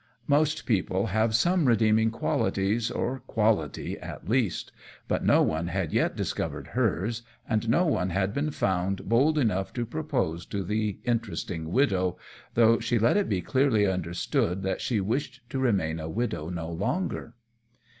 [0.25, 4.71] Most people have some redeeming qualities, or quality at least,
[5.07, 9.71] but no one had yet discovered hers, and no one had been found bold enough
[9.73, 12.17] to propose to the interesting widow,
[12.55, 16.67] though she let it be clearly understood that she wished to remain a widow no
[16.71, 17.35] longer.